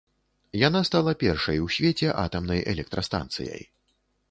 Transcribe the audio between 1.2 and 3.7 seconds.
першай у свеце атамнай электрастанцыяй.